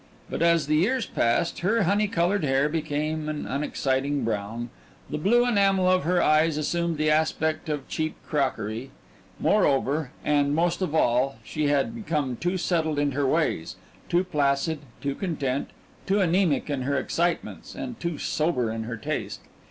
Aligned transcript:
But, 0.31 0.41
as 0.41 0.65
the 0.65 0.77
years 0.77 1.05
passed, 1.05 1.59
her 1.59 1.83
honey 1.83 2.07
coloured 2.07 2.43
hair 2.43 2.67
became 2.67 3.29
an 3.29 3.45
unexciting 3.45 4.23
brown, 4.23 4.71
the 5.11 5.19
blue 5.19 5.45
enamel 5.47 5.87
of 5.87 6.05
her 6.05 6.23
eyes 6.23 6.57
assumed 6.57 6.97
the 6.97 7.11
aspect 7.11 7.69
of 7.69 7.87
cheap 7.87 8.15
crockery 8.25 8.89
moreover, 9.39 10.09
and, 10.25 10.55
most 10.55 10.81
of 10.81 10.95
all, 10.95 11.35
she 11.43 11.67
had 11.67 11.93
become 11.93 12.35
too 12.35 12.57
settled 12.57 12.97
in 12.97 13.11
her 13.11 13.27
ways, 13.27 13.75
too 14.09 14.23
placid, 14.23 14.79
too 15.01 15.13
content, 15.13 15.69
too 16.07 16.19
anaemic 16.19 16.67
in 16.67 16.81
her 16.81 16.97
excitements, 16.97 17.75
and 17.75 17.99
too 17.99 18.17
sober 18.17 18.71
in 18.71 18.85
her 18.85 18.97
taste. 18.97 19.41